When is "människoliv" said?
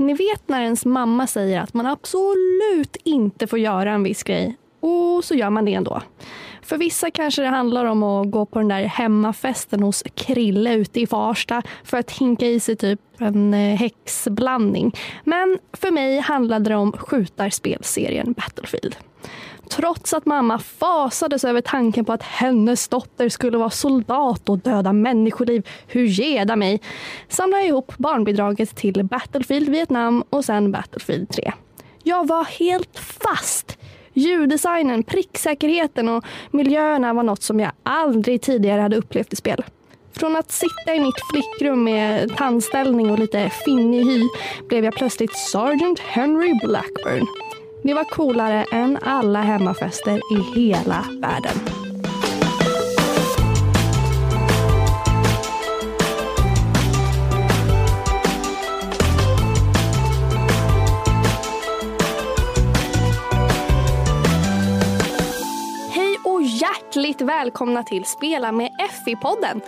24.92-25.68